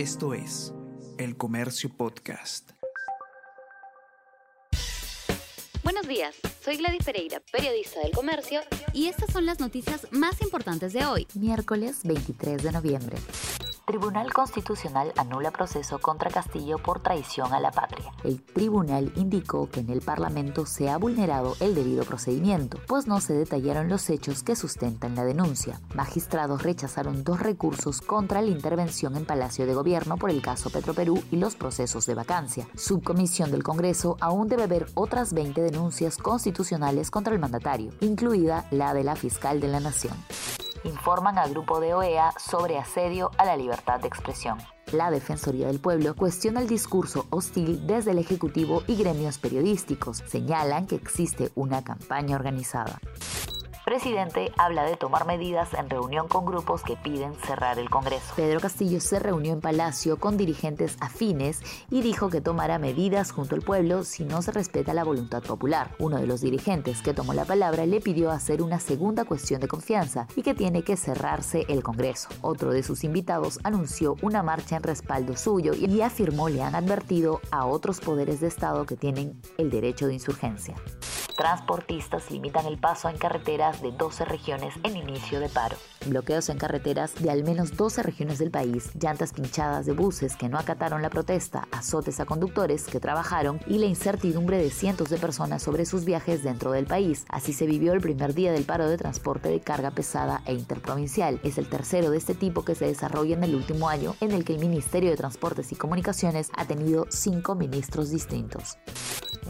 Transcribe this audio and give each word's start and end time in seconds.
Esto 0.00 0.32
es 0.32 0.72
El 1.18 1.36
Comercio 1.36 1.90
Podcast. 1.94 2.70
Buenos 5.84 6.08
días, 6.08 6.36
soy 6.64 6.78
Gladys 6.78 7.04
Pereira, 7.04 7.42
periodista 7.52 8.00
del 8.00 8.12
Comercio, 8.12 8.62
y 8.94 9.08
estas 9.08 9.30
son 9.30 9.44
las 9.44 9.60
noticias 9.60 10.06
más 10.10 10.40
importantes 10.40 10.94
de 10.94 11.04
hoy, 11.04 11.26
miércoles 11.34 12.00
23 12.04 12.62
de 12.62 12.72
noviembre. 12.72 13.18
Tribunal 13.84 14.32
Constitucional 14.32 15.12
anula 15.16 15.50
proceso 15.50 15.98
contra 15.98 16.30
Castillo 16.30 16.78
por 16.78 17.00
traición 17.00 17.52
a 17.52 17.60
la 17.60 17.70
patria. 17.70 18.12
El 18.22 18.40
tribunal 18.42 19.12
indicó 19.16 19.68
que 19.68 19.80
en 19.80 19.90
el 19.90 20.00
Parlamento 20.00 20.66
se 20.66 20.90
ha 20.90 20.96
vulnerado 20.96 21.56
el 21.60 21.74
debido 21.74 22.04
procedimiento, 22.04 22.78
pues 22.86 23.06
no 23.06 23.20
se 23.20 23.34
detallaron 23.34 23.88
los 23.88 24.08
hechos 24.08 24.42
que 24.42 24.54
sustentan 24.54 25.16
la 25.16 25.24
denuncia. 25.24 25.80
Magistrados 25.94 26.62
rechazaron 26.62 27.24
dos 27.24 27.40
recursos 27.40 28.00
contra 28.00 28.42
la 28.42 28.50
intervención 28.50 29.16
en 29.16 29.24
Palacio 29.24 29.66
de 29.66 29.74
Gobierno 29.74 30.16
por 30.16 30.30
el 30.30 30.40
caso 30.42 30.70
Petroperú 30.70 31.22
y 31.30 31.36
los 31.36 31.56
procesos 31.56 32.06
de 32.06 32.14
vacancia. 32.14 32.68
Subcomisión 32.76 33.50
del 33.50 33.64
Congreso 33.64 34.16
aún 34.20 34.48
debe 34.48 34.66
ver 34.66 34.86
otras 34.94 35.32
20 35.32 35.60
denuncias 35.62 36.16
constitucionales 36.16 37.10
contra 37.10 37.34
el 37.34 37.40
mandatario, 37.40 37.92
incluida 38.00 38.66
la 38.70 38.94
de 38.94 39.04
la 39.04 39.16
fiscal 39.16 39.60
de 39.60 39.68
la 39.68 39.80
Nación 39.80 40.14
informan 40.84 41.38
al 41.38 41.50
grupo 41.50 41.80
de 41.80 41.94
OEA 41.94 42.32
sobre 42.38 42.78
asedio 42.78 43.30
a 43.38 43.44
la 43.44 43.56
libertad 43.56 44.00
de 44.00 44.08
expresión. 44.08 44.58
La 44.92 45.10
Defensoría 45.10 45.68
del 45.68 45.78
Pueblo 45.78 46.16
cuestiona 46.16 46.60
el 46.60 46.68
discurso 46.68 47.26
hostil 47.30 47.86
desde 47.86 48.10
el 48.10 48.18
Ejecutivo 48.18 48.82
y 48.86 48.96
gremios 48.96 49.38
periodísticos. 49.38 50.22
Señalan 50.26 50.86
que 50.86 50.96
existe 50.96 51.50
una 51.54 51.84
campaña 51.84 52.36
organizada 52.36 53.00
presidente 53.90 54.52
habla 54.56 54.84
de 54.84 54.94
tomar 54.96 55.26
medidas 55.26 55.74
en 55.74 55.90
reunión 55.90 56.28
con 56.28 56.46
grupos 56.46 56.84
que 56.84 56.94
piden 56.94 57.34
cerrar 57.34 57.76
el 57.80 57.90
Congreso. 57.90 58.34
Pedro 58.36 58.60
Castillo 58.60 59.00
se 59.00 59.18
reunió 59.18 59.52
en 59.52 59.60
Palacio 59.60 60.16
con 60.16 60.36
dirigentes 60.36 60.96
afines 61.00 61.60
y 61.90 62.00
dijo 62.00 62.30
que 62.30 62.40
tomará 62.40 62.78
medidas 62.78 63.32
junto 63.32 63.56
al 63.56 63.62
pueblo 63.62 64.04
si 64.04 64.24
no 64.24 64.42
se 64.42 64.52
respeta 64.52 64.94
la 64.94 65.02
voluntad 65.02 65.42
popular. 65.42 65.90
Uno 65.98 66.18
de 66.18 66.28
los 66.28 66.40
dirigentes 66.40 67.02
que 67.02 67.14
tomó 67.14 67.34
la 67.34 67.44
palabra 67.44 67.84
le 67.84 68.00
pidió 68.00 68.30
hacer 68.30 68.62
una 68.62 68.78
segunda 68.78 69.24
cuestión 69.24 69.60
de 69.60 69.66
confianza 69.66 70.28
y 70.36 70.42
que 70.42 70.54
tiene 70.54 70.84
que 70.84 70.96
cerrarse 70.96 71.66
el 71.68 71.82
Congreso. 71.82 72.28
Otro 72.42 72.70
de 72.70 72.84
sus 72.84 73.02
invitados 73.02 73.58
anunció 73.64 74.14
una 74.22 74.44
marcha 74.44 74.76
en 74.76 74.84
respaldo 74.84 75.36
suyo 75.36 75.74
y 75.74 76.00
afirmó 76.00 76.48
le 76.48 76.62
han 76.62 76.76
advertido 76.76 77.40
a 77.50 77.66
otros 77.66 77.98
poderes 77.98 78.40
de 78.40 78.46
Estado 78.46 78.86
que 78.86 78.96
tienen 78.96 79.42
el 79.58 79.68
derecho 79.68 80.06
de 80.06 80.14
insurgencia 80.14 80.76
transportistas 81.40 82.30
limitan 82.30 82.66
el 82.66 82.76
paso 82.78 83.08
en 83.08 83.16
carreteras 83.16 83.80
de 83.80 83.92
12 83.92 84.26
regiones 84.26 84.74
en 84.82 84.94
inicio 84.94 85.40
de 85.40 85.48
paro. 85.48 85.74
Bloqueos 86.04 86.50
en 86.50 86.58
carreteras 86.58 87.14
de 87.14 87.30
al 87.30 87.44
menos 87.44 87.78
12 87.78 88.02
regiones 88.02 88.38
del 88.38 88.50
país, 88.50 88.90
llantas 89.00 89.32
pinchadas 89.32 89.86
de 89.86 89.94
buses 89.94 90.36
que 90.36 90.50
no 90.50 90.58
acataron 90.58 91.00
la 91.00 91.08
protesta, 91.08 91.66
azotes 91.72 92.20
a 92.20 92.26
conductores 92.26 92.84
que 92.84 93.00
trabajaron 93.00 93.58
y 93.66 93.78
la 93.78 93.86
incertidumbre 93.86 94.58
de 94.58 94.68
cientos 94.68 95.08
de 95.08 95.16
personas 95.16 95.62
sobre 95.62 95.86
sus 95.86 96.04
viajes 96.04 96.42
dentro 96.42 96.72
del 96.72 96.84
país. 96.84 97.24
Así 97.30 97.54
se 97.54 97.64
vivió 97.64 97.94
el 97.94 98.02
primer 98.02 98.34
día 98.34 98.52
del 98.52 98.64
paro 98.64 98.86
de 98.86 98.98
transporte 98.98 99.48
de 99.48 99.60
carga 99.60 99.92
pesada 99.92 100.42
e 100.44 100.52
interprovincial. 100.52 101.40
Es 101.42 101.56
el 101.56 101.70
tercero 101.70 102.10
de 102.10 102.18
este 102.18 102.34
tipo 102.34 102.66
que 102.66 102.74
se 102.74 102.84
desarrolla 102.84 103.34
en 103.34 103.44
el 103.44 103.54
último 103.54 103.88
año 103.88 104.14
en 104.20 104.32
el 104.32 104.44
que 104.44 104.52
el 104.52 104.60
Ministerio 104.60 105.08
de 105.08 105.16
Transportes 105.16 105.72
y 105.72 105.76
Comunicaciones 105.76 106.50
ha 106.54 106.66
tenido 106.66 107.06
cinco 107.08 107.54
ministros 107.54 108.10
distintos. 108.10 108.76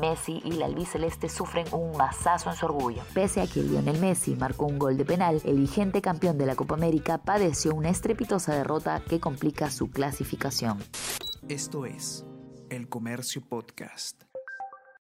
Messi 0.00 0.40
y 0.44 0.52
la 0.52 0.66
albiceleste 0.66 1.28
sufren 1.28 1.66
un 1.72 1.96
masazo 1.96 2.50
en 2.50 2.56
su 2.56 2.66
orgullo. 2.66 3.02
Pese 3.14 3.40
a 3.40 3.46
que 3.46 3.62
Lionel 3.62 4.00
Messi 4.00 4.34
marcó 4.34 4.66
un 4.66 4.78
gol 4.78 4.96
de 4.96 5.04
penal, 5.04 5.40
el 5.44 5.58
vigente 5.58 6.00
campeón 6.00 6.38
de 6.38 6.46
la 6.46 6.56
Copa 6.56 6.74
América 6.74 7.18
padeció 7.18 7.74
una 7.74 7.90
estrepitosa 7.90 8.54
derrota 8.54 9.02
que 9.06 9.20
complica 9.20 9.70
su 9.70 9.90
clasificación. 9.90 10.78
Esto 11.48 11.86
es 11.86 12.24
El 12.70 12.88
Comercio 12.88 13.42
Podcast. 13.48 14.29